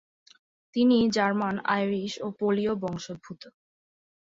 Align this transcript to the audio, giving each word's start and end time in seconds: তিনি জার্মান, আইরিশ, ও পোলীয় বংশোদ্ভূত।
তিনি 0.75 0.97
জার্মান, 1.09 1.55
আইরিশ, 1.67 2.13
ও 2.21 2.27
পোলীয় 2.39 2.73
বংশোদ্ভূত। 2.75 3.41